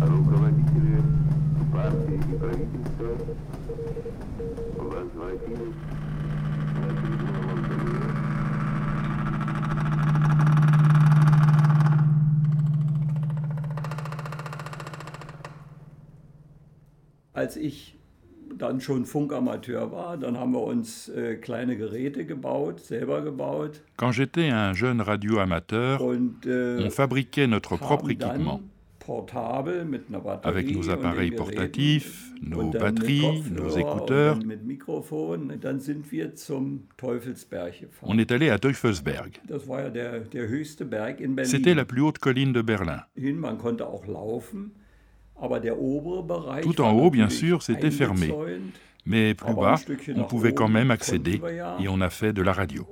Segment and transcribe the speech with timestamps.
[0.00, 1.02] руководители
[1.70, 3.10] партии и правительства
[4.78, 5.74] возвратились
[6.76, 8.10] на трибуну Монтенегро.
[17.34, 17.99] Als ich
[18.60, 23.80] dann schon Funkamateur war, dann haben wir uns äh, kleine Geräte gebaut, selber gebaut.
[23.96, 28.60] Quand j'étais un jeune radioamateur, Und, äh, on fabriquait notre propre équipement.
[29.00, 34.38] portabel mit einer Batterie Avec nos appareils portatifs, nos batteries, nos écouteurs.
[34.44, 35.50] mit Mikrofon.
[35.60, 38.10] Dann sind wir zum Teufelsberg gefahren.
[38.10, 39.40] On est allé à Teufelsberg.
[39.48, 41.50] Das war ja der, der höchste Berg in Berlin.
[41.50, 43.02] C'était la plus haute colline de Berlin.
[43.16, 44.72] Hin, man konnte auch laufen,
[46.62, 48.34] Tout war en haut, bien sûr, c'était fermé.
[49.06, 49.76] Mais plus bas,
[50.16, 51.40] on pouvait quand même accéder
[51.80, 52.86] et on a fait de la radio.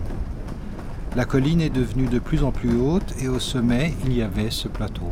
[1.16, 4.52] La colline est devenue de plus en plus haute et au sommet, il y avait
[4.52, 5.12] ce plateau.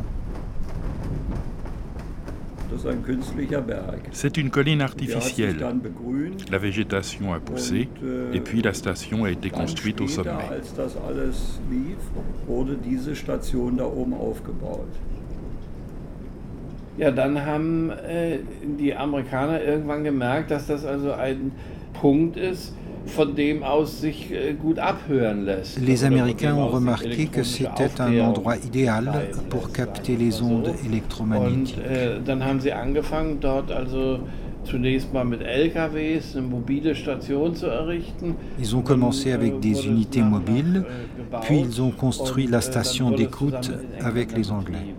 [4.12, 5.66] C'est une colline artificielle.
[6.52, 10.30] La végétation a poussé äh, et puis la station a été construite au sommet.
[16.98, 18.40] Ja, dann haben äh,
[18.80, 21.52] die Amerikaner irgendwann gemerkt, dass das also ein
[21.94, 22.74] Punkt ist,
[23.06, 25.80] von dem aus sich äh, gut abhören lässt.
[25.80, 29.10] Les von Américains ont remarqué que c'était un endroit idéal
[29.50, 31.78] pour capter les ondes Und électromagnétiques.
[31.78, 34.20] äh, dann haben sie angefangen, dort also
[34.64, 38.36] zunächst mal mit LKWs eine mobile Station zu errichten.
[38.60, 42.52] Ils ont commencé äh, avec des wurde unités mobiles, äh, puis ils ont construit und,
[42.52, 43.72] la äh, station d'écoute
[44.04, 44.96] avec les Anglais.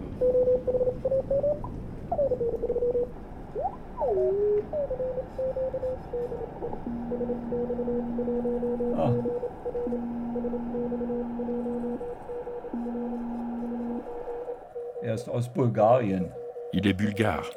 [16.73, 17.51] Il est bulgare.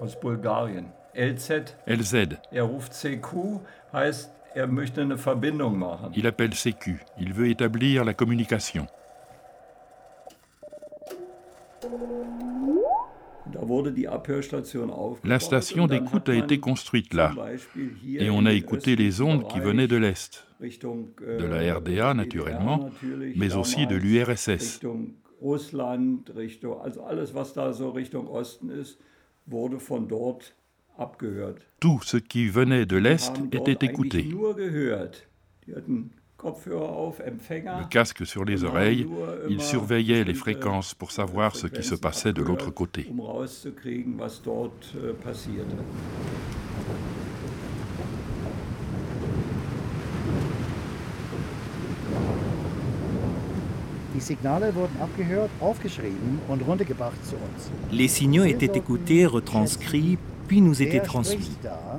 [0.00, 0.86] Aus Bulgarien.
[1.14, 2.14] LZ, LZ,
[2.50, 3.60] er ruft CQ,
[3.92, 6.10] heißt, er möchte eine Verbindung machen.
[6.16, 6.98] il appelle CQ.
[7.18, 8.88] Il veut établir la communication.
[15.24, 17.32] La station d'écoute a été construite là
[18.18, 22.90] et on a écouté les ondes qui venaient de l'Est, äh, de la RDA naturellement,
[22.90, 24.80] natürlich, mais aussi de l'URSS.
[25.44, 28.98] Russland, Richtung, also alles, was da so Richtung Osten ist,
[29.46, 30.54] wurde von dort
[30.96, 31.60] abgehört.
[31.80, 34.24] Tout ce qui venait de l'Est était écouté.
[34.24, 35.26] nur gehört.
[35.66, 37.80] Die hatten Kopfhörer auf, Empfänger.
[37.80, 39.06] Le casque sur les oreilles,
[39.48, 43.06] il surveillait les fréquences pour savoir ce qui se passait de l'autre côté.
[43.10, 45.76] Um rauszukriegen, was dort äh, passierte.
[54.14, 57.70] Die Signale wurden abgehört, aufgeschrieben und runtergebracht zu uns.
[57.90, 61.44] Les signaux étaient écoutés, retranscrits, puis nous étaient transmis.
[61.44, 61.98] spricht da?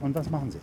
[0.00, 0.60] Und was machen sie?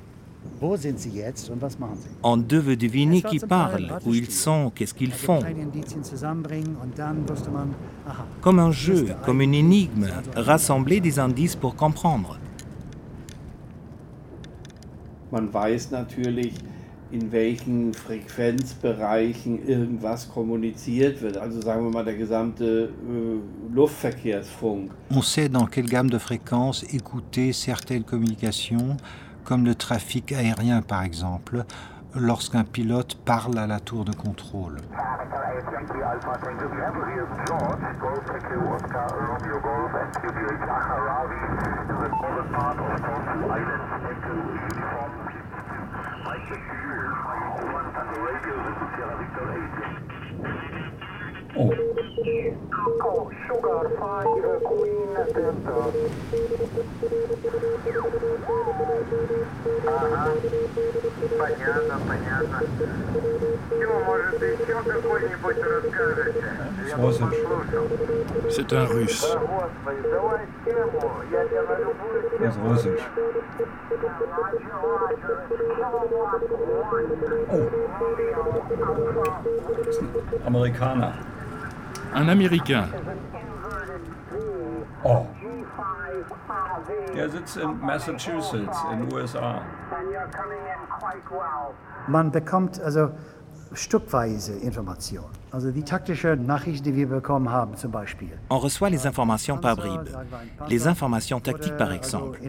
[0.60, 2.10] Wo sind sie jetzt und was machen sie?
[2.24, 5.42] On devait deviner qui parle, où ils sont, qu'est-ce qu'ils font.
[8.42, 12.40] Comme un jeu, comme une énigme, rassembler des indices pour comprendre.
[15.32, 16.54] Man weiß natürlich,
[17.12, 21.38] in welchen Frequenzbereichen irgendwas kommuniziert wird.
[21.38, 24.92] Also sagen wir mal der gesamte äh, Luftverkehrsfunk.
[25.12, 28.98] On sait dans quelle gamme de fréquences écouter certaines communications,
[29.44, 31.66] comme le trafic aérien par exemple,
[32.16, 34.78] lorsqu'un pilote parle à la tour de contrôle.
[51.58, 51.85] Oh.
[52.15, 55.93] Oh, sugar, five, queen, delta.
[59.89, 60.33] Ага.
[61.37, 62.59] Понятно, понятно.
[63.71, 66.45] Чего, может, еще какой-нибудь расскажете?
[66.89, 67.43] Я бы Слушай.
[67.43, 67.87] послушал.
[68.51, 69.23] C'est un russe.
[69.23, 71.13] Да, господи, давай тему.
[71.33, 72.71] Я тебя на любую Das тему.
[72.71, 73.03] Russisch.
[77.53, 77.81] Oh.
[80.47, 81.15] Amerikaner.
[82.16, 82.86] Un Américain.
[85.04, 85.26] Oh.
[87.14, 89.62] Der sitzt in Massachusetts in USA.
[89.92, 91.74] And you're coming in quite well.
[92.08, 93.12] Man bekommt also
[93.74, 95.28] stückweise Informationen.
[95.52, 98.32] Also die taktischen Nachrichten, die wir bekommen haben zum Beispiel.
[98.50, 100.10] On reçoit les informations par bribes.
[100.70, 102.40] Les informations tactiques par exemple.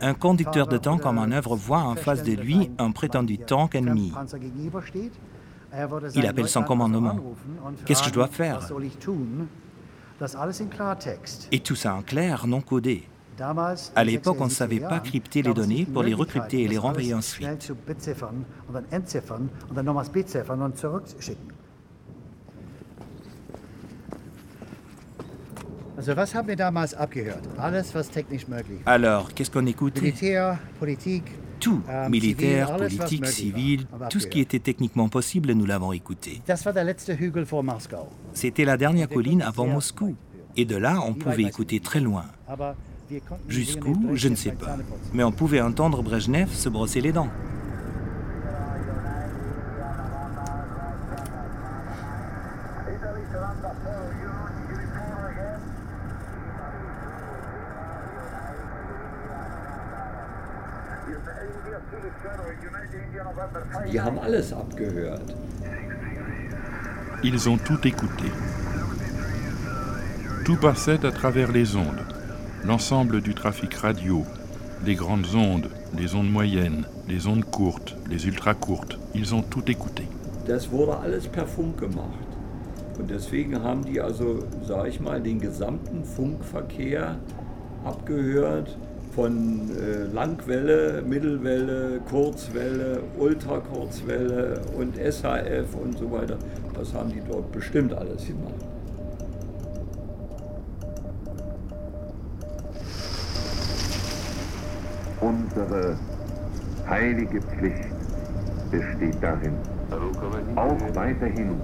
[0.00, 4.12] Un conducteur de tank en manœuvre voit en face de lui un prétendu tank ennemi.
[6.14, 7.16] Il appelle son commandement.
[7.84, 8.60] Qu'est-ce que je dois faire?
[11.52, 13.04] Et tout ça en clair, non codé.
[13.96, 16.76] À l'époque, on ne 60er savait pas crypter les données pour les recrypter et les
[16.78, 17.48] renvoyer ensuite.
[28.86, 30.12] Alors, qu'est-ce qu'on écoutait
[31.60, 36.40] Tout, militaire, politique, civil, tout ce qui était techniquement possible, nous l'avons écouté.
[38.32, 40.16] C'était la dernière colline avant Moscou.
[40.56, 42.24] Et de là, on pouvait écouter très loin.
[43.48, 44.76] Jusqu'où, je ne Brezhnev sais pas.
[45.12, 47.28] Mais on pouvait entendre Brejnev se brosser les dents.
[63.92, 65.34] Die haben alles abgehört.
[67.22, 68.26] Ils ont tout écouté.
[70.44, 72.04] Tout passait à travers les ondes,
[72.64, 74.24] l'ensemble du trafic radio,
[74.86, 78.96] les grandes ondes, les ondes moyennes, les ondes courtes, les ultra courtes.
[79.14, 80.04] Ils ont tout écouté.
[80.46, 82.28] Das wurde alles per Funk gemacht.
[82.98, 87.16] Und deswegen haben die also, sage ich mal, den gesamten Funkverkehr
[87.84, 88.76] abgehört
[89.14, 96.36] von äh, Langwelle, Mittelwelle, Kurzwelle, Ultrakurzwelle und SHF und so weiter.
[96.74, 98.54] Das haben die dort bestimmt alles gemacht.
[105.20, 105.96] Unsere
[106.88, 107.90] heilige Pflicht
[108.70, 109.52] besteht darin,
[110.56, 111.56] auch weiterhin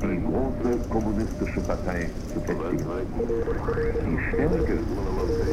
[0.00, 2.86] die große kommunistische Partei zu festigen.
[4.06, 4.78] Die Stärke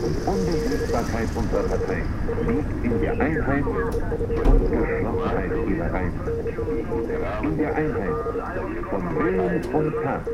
[0.06, 2.04] und Unbesiegbarkeit unserer Partei
[2.48, 6.14] liegt in der Einheit und Geschlossenheit ihrer Reihen.
[7.44, 8.16] In der Einheit
[8.90, 10.28] von Willen und Tat.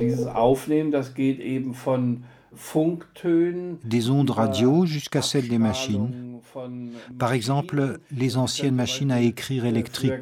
[0.00, 3.78] Dieses Aufnehmen, das geht eben von Funktönen.
[3.82, 6.23] Des ondes radio jusqu'à celles des machines.
[7.18, 10.12] Par exemple, les anciennes machines à écrire électriques.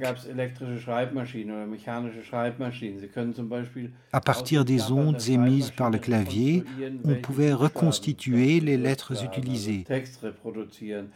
[4.12, 6.64] À partir des ondes émises par le clavier,
[7.04, 9.84] on pouvait reconstituer les lettres utilisées,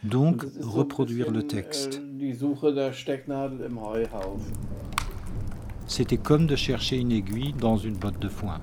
[0.03, 2.01] donc reproduire le texte.
[3.95, 4.07] äh.
[5.87, 8.59] C'était comme de chercher une aiguille dans une botte de foin.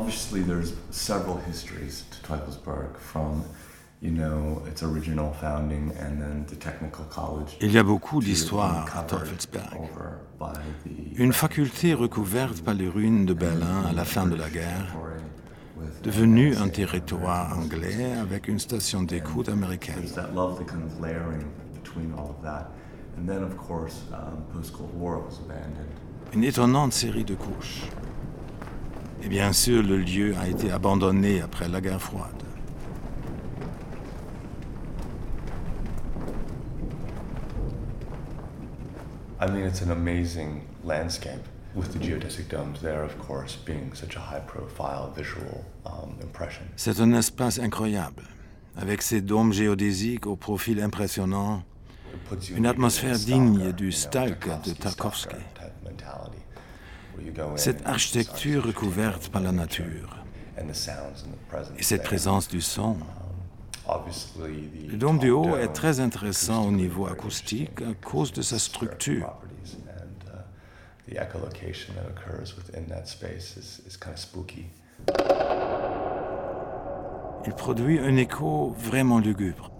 [0.00, 3.44] Obviously, there's several histories to Teufelsberg from,
[4.00, 7.58] you know, its original founding and then the technical college.
[7.60, 9.90] Il y a beaucoup to d'histoires à Teufelsberg.
[11.16, 14.96] Une faculté recouverte par les ruines de Berlin à la fin de la guerre,
[16.02, 20.02] devenue un territoire anglais avec une station d'écoute américaine.
[24.12, 24.38] Um.
[26.32, 27.82] Une étonnante série de couches.
[29.22, 32.42] Et bien sûr, le lieu a été abandonné après la guerre froide.
[39.42, 41.40] I mean, it's an amazing landscape
[41.74, 46.62] with the geodesic domes there, of course, being such a high-profile visual um, impression.
[46.76, 48.24] C'est un espace incroyable,
[48.76, 51.62] avec ses dômes géodésiques au profil impressionnant,
[52.54, 55.36] Une atmosphère digne du Stalk de Tarkovsky.
[57.56, 60.16] Cette architecture recouverte par la nature
[61.78, 62.96] et cette présence du son.
[64.88, 69.32] Le dôme du haut est très intéressant au niveau acoustique à cause de sa structure.
[77.46, 79.72] Il produit un écho vraiment lugubre.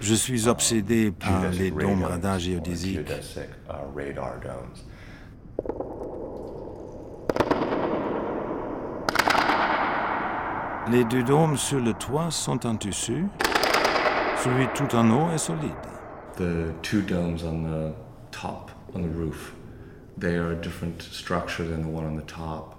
[0.00, 3.08] Je suis obsédé par les dômes radars géodésiques.
[10.90, 13.24] Les deux dômes sur le toit sont en tissu.
[14.44, 15.72] Celui tout en haut est solide.
[16.36, 17.94] The two domes on the
[18.30, 19.54] top, on the roof,
[20.18, 22.76] they are a different structure than the one on the top.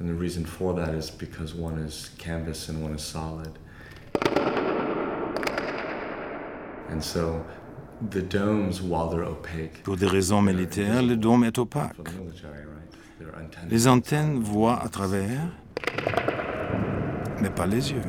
[0.00, 3.58] And the reason for that is because one is canvas and one is solid.
[9.84, 11.96] Pour des raisons militaires, le dôme est opaque.
[13.68, 15.40] Les antennes voient à travers,
[17.40, 18.02] mais pas les yeux.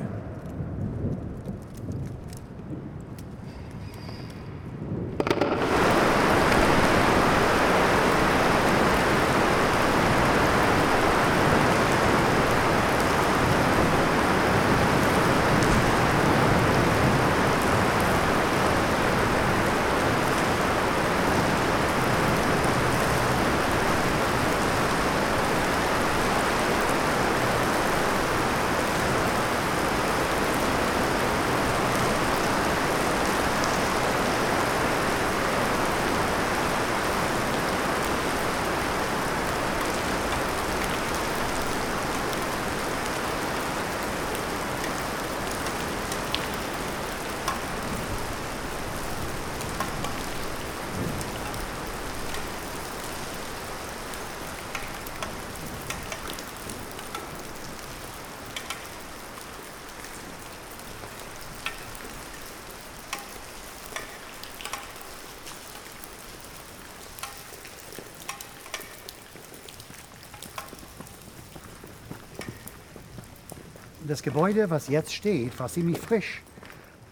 [74.10, 76.42] Das Gebäude, was jetzt steht, war ziemlich frisch.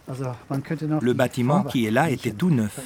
[0.08, 2.80] Also man könnte noch Le bâtiment qui est là était tout neuf.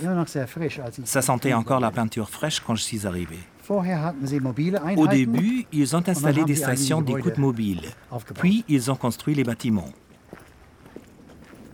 [1.05, 3.39] Ça sentait encore la peinture fraîche quand je suis arrivé.
[3.69, 4.81] Mobile.
[4.97, 7.89] Au début, ils ont installé des stations d'écoute mobiles.
[8.11, 8.39] aufgebaut.
[8.39, 9.93] Puis, ils ont construit les bâtiments.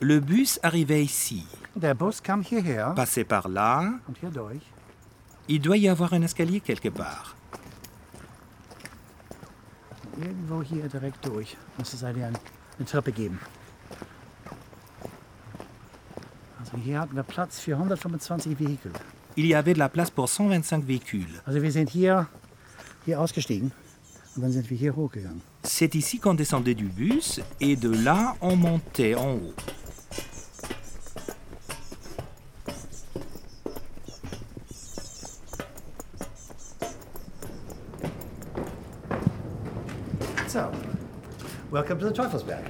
[0.01, 1.45] Le bus arrivait ici,
[2.95, 3.91] passait par là.
[5.49, 7.38] Il doit y avoir un escalier quelque part.
[10.19, 11.57] Irgendwo hier direkt durch.
[11.79, 13.39] Muss es eine, eine Treppe geben.
[16.59, 18.93] Also hier hatten wir Platz für 125 Vehikel.
[19.37, 21.41] Il y avait de la place pour 125 véhicules.
[21.47, 22.27] Also wir sind hier,
[23.05, 23.73] hier ausgestiegen
[24.35, 25.41] und dann sind wir hier hochgegangen.
[25.63, 29.55] C'est ici qu'on descendait du bus et de là, on montait en haut.
[40.49, 40.61] So,
[41.71, 42.65] welcome to the Teufelsberg.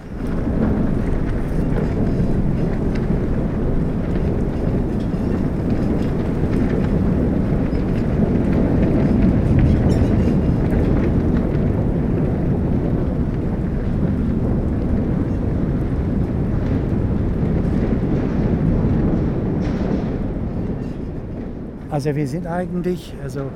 [21.90, 23.50] Also wir sind eigentlich also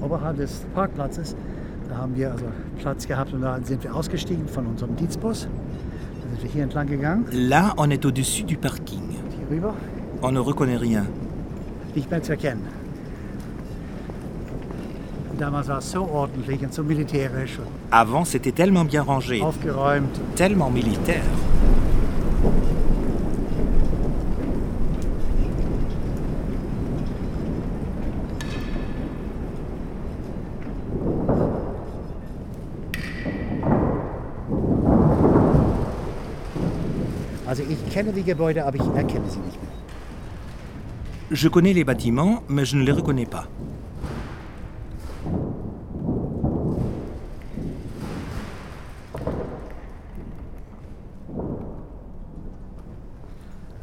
[0.00, 1.34] oberhalb des Parkplatzes.
[1.88, 2.46] Da haben wir also
[2.80, 5.42] Platz gehabt und da sind wir ausgestiegen von unserem Dienstbus.
[6.20, 9.02] Dann sind wir hier entlang gegangen, Là, on est au-dessus du parking.
[9.10, 9.74] hier rüber,
[10.22, 11.06] On ne reconnaît rien.
[11.94, 12.62] nicht mehr zu erkennen.
[15.38, 17.58] Damals war es so ordentlich und so militärisch
[17.90, 20.08] Avant, c'était tellement bien rangé, aufgeräumt.
[20.36, 21.24] tellement militaire.
[37.56, 39.70] Also ich kenne die Gebäude, aber ich erkenne sie nicht mehr.
[41.30, 43.46] Je connais les bâtiments, mais je ne les reconnais pas.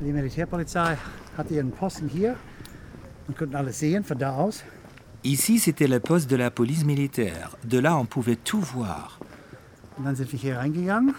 [0.01, 0.97] Die Militärpolizei
[1.37, 2.35] hatte ihren Posten hier
[3.29, 4.65] und konnten alles sehen von da aus.
[5.23, 7.51] Ici, c'était le poste de la police militaire.
[7.63, 9.17] De là, on pouvait tout voir.
[9.95, 11.15] Und dann sind wir hier reingegangen,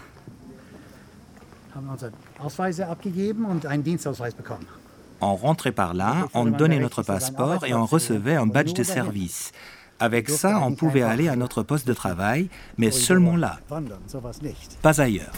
[1.75, 4.65] haben unsere Ausweise abgegeben und einen Dienstausweis bekommen.
[5.21, 9.51] On rentrait par là, on donnait notre passeport et on recevait un badge de service.
[9.99, 13.59] Avec ça, on pouvait aller à notre poste de travail, mais seulement là,
[14.81, 15.31] pas ailleurs.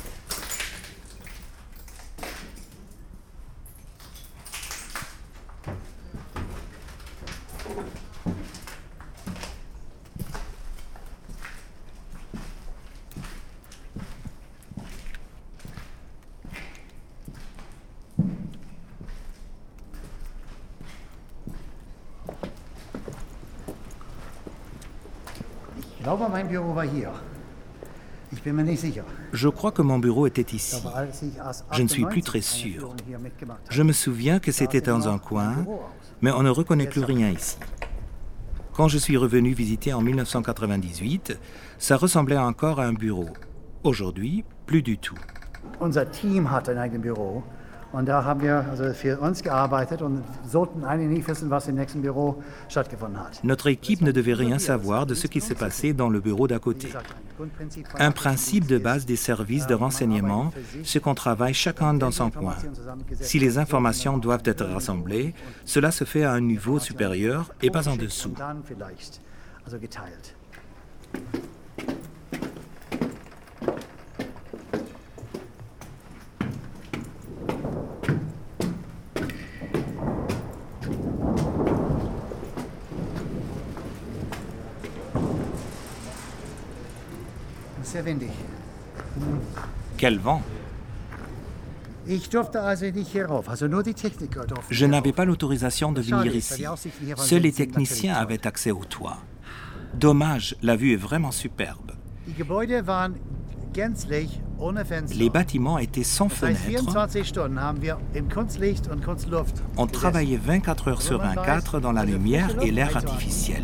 [29.34, 30.82] Je crois que mon bureau était ici.
[31.72, 32.96] Je ne suis plus très sûr.
[33.70, 35.66] Je me souviens que c'était dans un coin,
[36.22, 37.58] mais on ne reconnaît plus rien ici.
[38.74, 41.40] Quand je suis revenu visiter en 1998,
[41.78, 43.30] ça ressemblait encore à un bureau.
[43.84, 45.16] Aujourd'hui, plus du tout.
[46.12, 46.50] Team
[47.96, 51.76] und da haben wir also für uns gearbeitet und sollten eigentlich nicht wissen, was im
[51.76, 53.42] nächsten Büro stattgefunden hat.
[53.44, 56.60] Notre équipe ne devait rien savoir de ce qui s'est passé dans le bureau d'à
[56.60, 56.90] côté.
[57.98, 60.52] Un principe de base des services de renseignement,
[60.84, 62.56] c'est qu'on travaille chacun dans son coin.
[63.22, 65.34] Si les informations doivent être rassemblées,
[65.66, 68.34] cela se fait à un niveau supérieur et pas en dessous.
[89.98, 90.42] Quel vent
[94.70, 96.64] Je n'avais pas l'autorisation de venir ici.
[97.18, 99.18] Seuls les techniciens avaient accès au toit.
[99.96, 101.94] Dommage, la vue est vraiment superbe.
[105.16, 106.60] Les bâtiments étaient sans fenêtres.
[109.78, 113.64] On travaillait 24 heures sur 24 dans la lumière et l'air artificiel.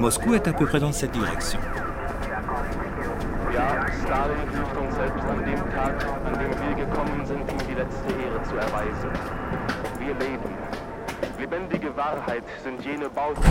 [0.00, 1.60] Moscou est à peu près dans cette direction.
[8.56, 9.10] Erweisen.
[9.98, 10.50] Wir leben.
[11.38, 13.42] Lebendige Wahrheit sind jene Bauten.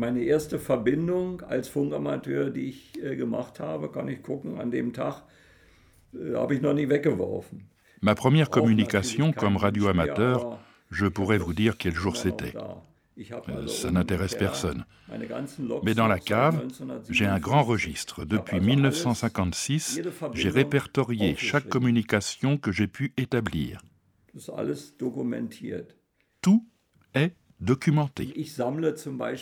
[0.00, 4.92] Meine erste Verbindung als Funkamateur, die ich äh, gemacht habe, kann ich gucken, an dem
[4.92, 5.22] Tag
[6.14, 7.68] äh, habe ich noch nie weggeworfen.
[8.00, 10.58] Ma première communication comme radioamateur,
[10.90, 12.54] je pourrais vous dire quel jour c'était.
[13.18, 14.86] Euh, ça n'intéresse personne.
[15.82, 16.66] Mais dans la cave,
[17.10, 18.24] j'ai un grand registre.
[18.24, 20.00] Depuis 1956,
[20.32, 23.82] j'ai répertorié chaque communication que j'ai pu établir.
[26.40, 26.66] Tout
[27.14, 28.32] est documenté.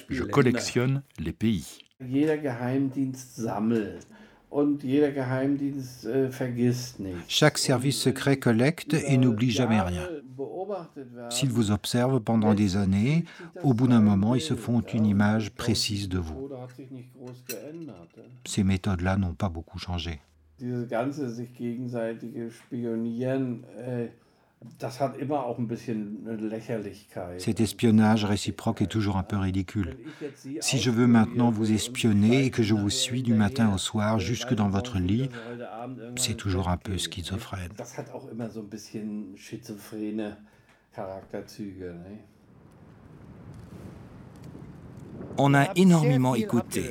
[0.09, 1.85] Je collectionne les pays.
[7.29, 10.09] Chaque service secret collecte et n'oublie jamais rien.
[11.31, 13.25] S'ils vous observent pendant des années,
[13.63, 16.49] au bout d'un moment, ils se font une image précise de vous.
[18.45, 20.21] Ces méthodes-là n'ont pas beaucoup changé.
[27.39, 29.97] Cet espionnage réciproque est toujours un peu ridicule.
[30.61, 34.19] Si je veux maintenant vous espionner et que je vous suis du matin au soir
[34.19, 35.29] jusque dans votre lit,
[36.17, 37.71] c'est toujours un peu schizophrène.
[45.39, 46.91] On a énormément écouté.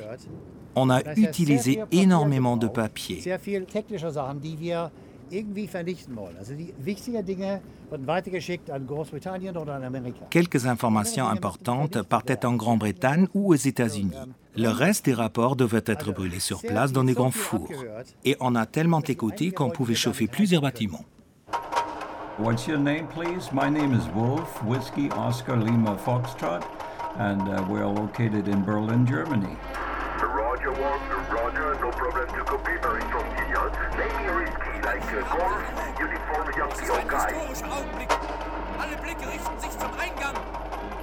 [0.76, 3.22] On a utilisé énormément de papier.
[10.30, 14.12] Quelques informations importantes partaient en Grande-Bretagne ou aux États-Unis.
[14.56, 17.70] Le reste des rapports devaient être brûlés sur place dans des grands fours.
[18.26, 21.06] Et on a tellement écouté qu'on pouvait chauffer plusieurs bâtiments.
[22.40, 23.52] What's your name, please?
[23.52, 26.62] My name is Wolf, Whiskey Oscar Lima Foxtrot,
[27.18, 29.58] and uh, we're located in Berlin, Germany.
[30.22, 31.17] Roger, Wolf.
[37.72, 38.10] Augenblick.
[38.78, 40.36] Alle Blicke richten sich zum Eingang,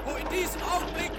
[0.04, 1.12] wo in diesem Augenblick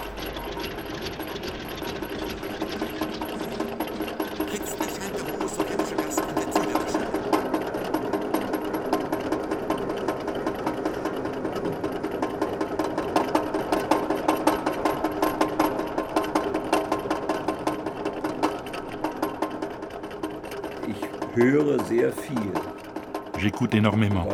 [23.45, 24.27] J'écoute énormément.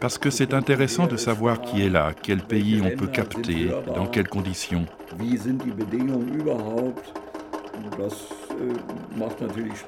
[0.00, 4.06] Parce que c'est intéressant de savoir qui est là, quel pays on peut capter, dans
[4.06, 4.86] quelles conditions.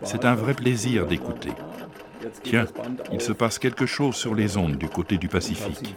[0.03, 1.53] C'est un vrai plaisir d'écouter.
[2.43, 2.67] Tiens,
[3.11, 5.97] il se passe quelque chose sur les ondes du côté du Pacifique.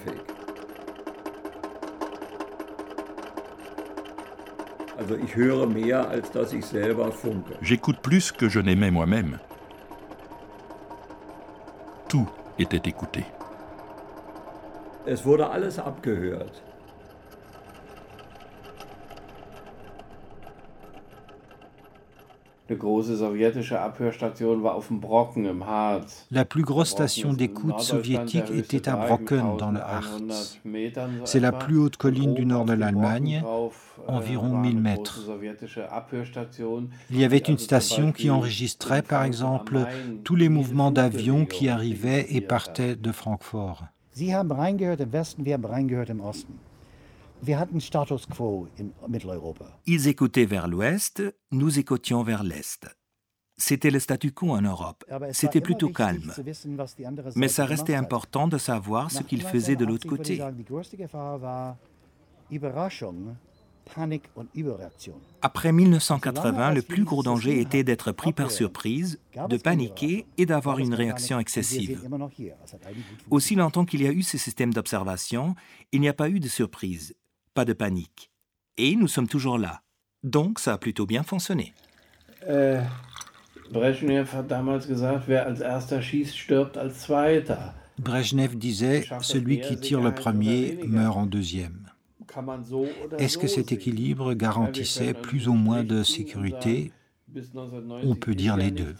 [7.61, 9.39] J'écoute plus que je n'aimais moi-même.
[12.57, 13.25] Était écouté.
[15.05, 16.61] Es wurde alles abgehört.
[26.31, 30.59] La plus grosse station d'écoute soviétique était à Brocken, dans le Harz.
[31.25, 33.43] C'est la plus haute colline du nord de l'Allemagne,
[34.07, 35.19] environ 1000 mètres.
[37.11, 39.85] Il y avait une station qui enregistrait, par exemple,
[40.23, 43.83] tous les mouvements d'avions qui arrivaient et partaient de Francfort.
[44.15, 46.57] Sie haben reingehört im Westen, wir haben reingehört im Osten.
[49.85, 52.87] Ils écoutaient vers l'ouest, nous écoutions vers l'est.
[53.57, 55.05] C'était le statu quo en Europe.
[55.31, 56.33] C'était plutôt calme.
[57.35, 60.41] Mais ça restait important de savoir ce qu'ils faisaient de l'autre côté.
[65.41, 70.79] Après 1980, le plus gros danger était d'être pris par surprise, de paniquer et d'avoir
[70.79, 72.01] une réaction excessive.
[73.29, 75.55] Aussi longtemps qu'il y a eu ces systèmes d'observation,
[75.91, 77.15] il n'y a pas eu de surprise
[77.55, 78.29] pas de panique.
[78.77, 79.81] Et nous sommes toujours là.
[80.23, 81.73] Donc ça a plutôt bien fonctionné.
[82.47, 82.81] Euh,
[83.71, 87.73] Brezhnev a damals gesagt, wer als erster schießt, stirbt als zweiter.
[87.97, 91.89] Brezhnev disait, celui qui tire le premier meurt en deuxième.
[93.17, 96.91] Est-ce que cet équilibre garantissait plus ou moins de sécurité
[98.03, 98.95] on peut dire les deux.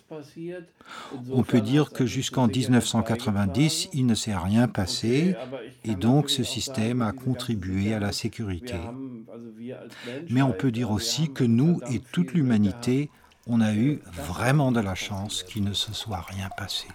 [1.32, 5.36] On peut dire que jusqu'en 1990, il ne s'est rien passé
[5.84, 8.80] et donc ce système a contribué à la sécurité.
[10.30, 13.10] Mais on peut dire aussi que nous et toute l'humanité,
[13.48, 16.88] on a eu vraiment de la chance qu'il ne se soit rien passé.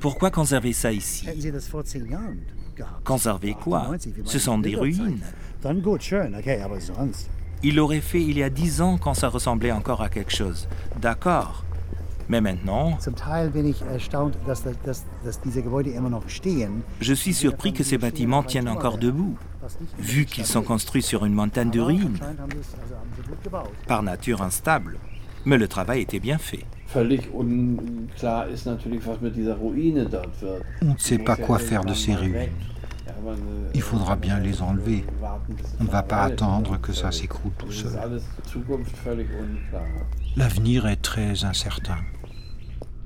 [0.00, 1.26] Pourquoi conserver ça ici?
[3.04, 3.90] Conserver quoi?
[4.24, 5.20] Ce sont des ruines.
[7.62, 10.66] Il l'aurait fait il y a dix ans quand ça ressemblait encore à quelque chose.
[11.00, 11.64] D'accord.
[12.30, 12.96] Mais maintenant,
[17.00, 19.36] je suis surpris que ces bâtiments tiennent encore debout,
[19.98, 22.18] vu qu'ils sont construits sur une montagne de ruines.
[23.86, 24.98] Par nature instable,
[25.44, 26.64] mais le travail était bien fait.
[26.94, 27.18] On ne
[30.98, 32.48] sait pas quoi faire de ces ruines.
[33.74, 35.04] Il faudra bien les enlever.
[35.78, 37.92] On ne va pas attendre que ça s'écroule tout seul.
[40.36, 41.98] L'avenir est très incertain.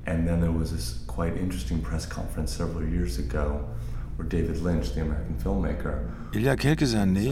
[0.07, 3.65] And then there was this quite interesting press conference several years ago
[4.17, 5.99] where David Lynch, the American filmmaker,
[6.33, 7.31] Il y a quelques années,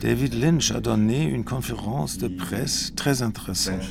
[0.00, 3.82] David Lynch a donné une conférence de presse très intéressante.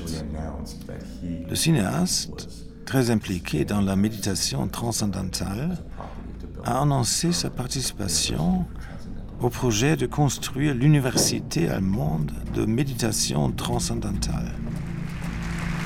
[1.49, 2.49] Le cinéaste,
[2.85, 5.77] très impliqué dans la méditation transcendantale,
[6.65, 8.65] a annoncé sa participation
[9.41, 14.51] au projet de construire l'université allemande de méditation transcendantale.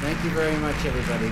[0.02, 1.32] Thank you very much, everybody.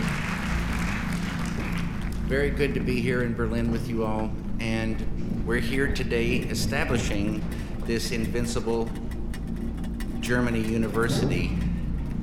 [2.27, 4.29] Very good to be here in Berlin with you all.
[4.61, 7.43] And we're here today establishing
[7.87, 8.87] this invincible
[10.19, 11.57] Germany University,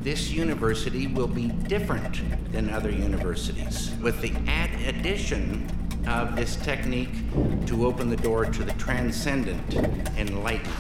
[0.03, 2.23] this university will be different
[2.53, 5.69] than other universities with the add addition
[6.07, 7.11] of this technique
[7.67, 9.75] to open the door to the transcendent,
[10.17, 10.73] enlightened.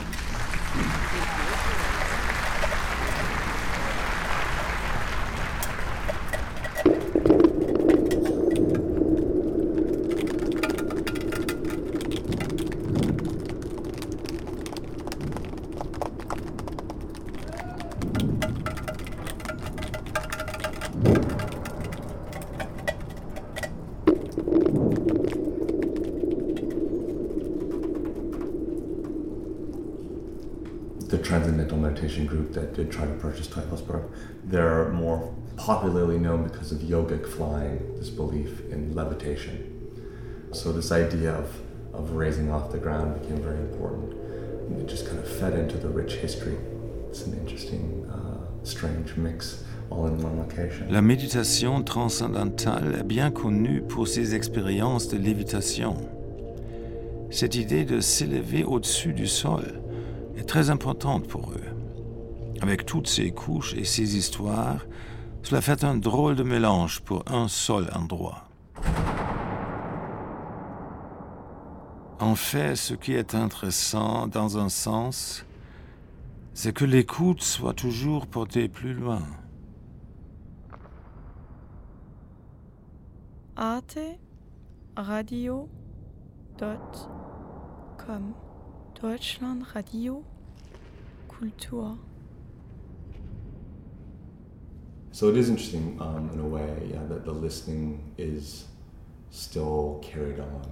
[32.08, 34.08] Meditation group that did try to purchase Teufelsberg.
[34.44, 39.64] They're more popularly known because of yogic flying, this belief in levitation.
[40.52, 41.60] So this idea of,
[41.92, 44.14] of raising off the ground became very important.
[44.80, 46.56] It just kind of fed into the rich history.
[47.10, 49.64] It's an interesting, uh, strange mix.
[50.90, 55.96] La méditation transcendantale est bien connue pour ses expériences de lévitation.
[57.30, 59.80] Cette idée de s'élever au-dessus du sol
[60.36, 61.77] est très importante pour eux.
[62.60, 64.84] Avec toutes ces couches et ces histoires,
[65.42, 68.48] cela fait un drôle de mélange pour un seul endroit.
[72.20, 75.44] En fait, ce qui est intéressant dans un sens,
[76.52, 79.22] c'est que l'écoute soit toujours portée plus loin.
[83.56, 83.98] Arte
[84.96, 85.68] Radio
[89.00, 90.24] Deutschland Radio
[91.28, 91.96] Kultur
[95.12, 98.66] So it is interesting um, in a way, yeah, that the listening is
[99.30, 100.62] still carried on